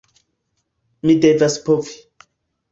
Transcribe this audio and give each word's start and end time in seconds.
Mi 1.07 1.17
devas 1.27 1.61
povi. 1.71 1.97